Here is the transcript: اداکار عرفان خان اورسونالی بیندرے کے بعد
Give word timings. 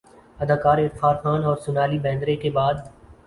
اداکار 0.39 0.77
عرفان 0.79 1.15
خان 1.23 1.43
اورسونالی 1.45 1.99
بیندرے 2.05 2.35
کے 2.43 2.49
بعد 2.51 2.75